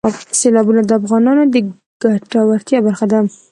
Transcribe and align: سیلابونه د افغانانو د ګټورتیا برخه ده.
سیلابونه 0.39 0.81
د 0.85 0.91
افغانانو 0.99 1.43
د 1.53 1.55
ګټورتیا 2.03 2.79
برخه 2.87 3.05
ده. 3.11 3.19